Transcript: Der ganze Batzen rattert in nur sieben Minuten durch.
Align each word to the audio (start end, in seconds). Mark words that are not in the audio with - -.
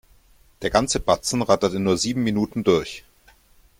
Der 0.63 0.71
ganze 0.71 0.99
Batzen 0.99 1.43
rattert 1.43 1.75
in 1.75 1.83
nur 1.83 1.95
sieben 1.95 2.23
Minuten 2.23 2.63
durch. 2.63 3.03